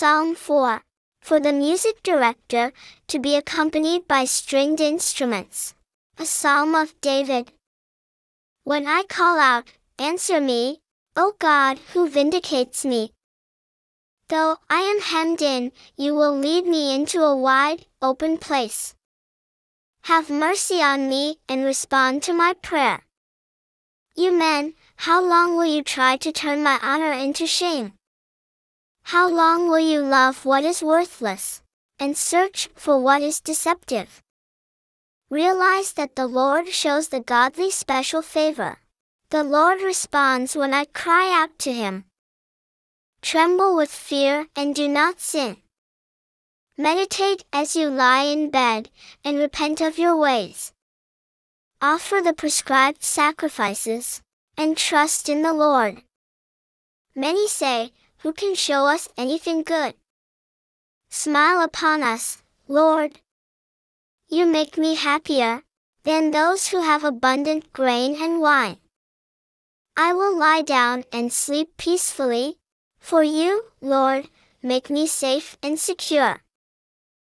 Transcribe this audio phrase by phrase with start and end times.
[0.00, 0.80] Psalm 4.
[1.20, 2.72] For the music director,
[3.06, 5.74] to be accompanied by stringed instruments.
[6.16, 7.52] A psalm of David.
[8.64, 10.80] When I call out, answer me,
[11.16, 13.12] O God who vindicates me.
[14.28, 18.94] Though I am hemmed in, you will lead me into a wide, open place.
[20.04, 23.04] Have mercy on me and respond to my prayer.
[24.16, 27.92] You men, how long will you try to turn my honor into shame?
[29.10, 31.62] How long will you love what is worthless
[31.98, 34.22] and search for what is deceptive?
[35.28, 38.78] Realize that the Lord shows the godly special favor.
[39.30, 42.04] The Lord responds when I cry out to him.
[43.20, 45.56] Tremble with fear and do not sin.
[46.78, 48.90] Meditate as you lie in bed
[49.24, 50.72] and repent of your ways.
[51.82, 54.22] Offer the prescribed sacrifices
[54.56, 56.02] and trust in the Lord.
[57.16, 57.90] Many say,
[58.22, 59.94] Who can show us anything good?
[61.08, 63.20] Smile upon us, Lord.
[64.28, 65.62] You make me happier
[66.04, 68.76] than those who have abundant grain and wine.
[69.96, 72.58] I will lie down and sleep peacefully,
[72.98, 74.28] for you, Lord,
[74.62, 76.42] make me safe and secure.